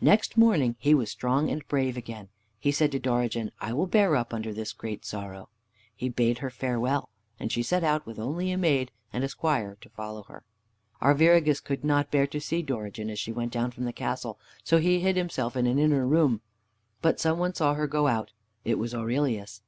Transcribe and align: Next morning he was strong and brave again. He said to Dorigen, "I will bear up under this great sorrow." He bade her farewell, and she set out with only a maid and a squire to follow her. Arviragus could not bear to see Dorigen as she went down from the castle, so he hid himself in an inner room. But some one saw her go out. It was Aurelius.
Next 0.00 0.36
morning 0.36 0.74
he 0.80 0.92
was 0.92 1.08
strong 1.08 1.48
and 1.48 1.64
brave 1.68 1.96
again. 1.96 2.30
He 2.58 2.72
said 2.72 2.90
to 2.90 2.98
Dorigen, 2.98 3.52
"I 3.60 3.72
will 3.72 3.86
bear 3.86 4.16
up 4.16 4.34
under 4.34 4.52
this 4.52 4.72
great 4.72 5.04
sorrow." 5.04 5.50
He 5.94 6.08
bade 6.08 6.38
her 6.38 6.50
farewell, 6.50 7.10
and 7.38 7.52
she 7.52 7.62
set 7.62 7.84
out 7.84 8.04
with 8.04 8.18
only 8.18 8.50
a 8.50 8.58
maid 8.58 8.90
and 9.12 9.22
a 9.22 9.28
squire 9.28 9.78
to 9.80 9.88
follow 9.88 10.24
her. 10.24 10.42
Arviragus 11.00 11.60
could 11.60 11.84
not 11.84 12.10
bear 12.10 12.26
to 12.26 12.40
see 12.40 12.60
Dorigen 12.60 13.08
as 13.08 13.20
she 13.20 13.30
went 13.30 13.52
down 13.52 13.70
from 13.70 13.84
the 13.84 13.92
castle, 13.92 14.36
so 14.64 14.78
he 14.78 14.98
hid 14.98 15.14
himself 15.16 15.56
in 15.56 15.68
an 15.68 15.78
inner 15.78 16.04
room. 16.08 16.40
But 17.00 17.20
some 17.20 17.38
one 17.38 17.54
saw 17.54 17.74
her 17.74 17.86
go 17.86 18.08
out. 18.08 18.32
It 18.64 18.80
was 18.80 18.92
Aurelius. 18.92 19.62